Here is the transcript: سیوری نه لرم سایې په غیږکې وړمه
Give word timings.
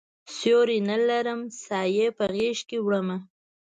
سیوری 0.35 0.79
نه 0.89 0.97
لرم 1.07 1.41
سایې 1.65 2.07
په 2.17 2.25
غیږکې 2.33 2.77
وړمه 2.81 3.17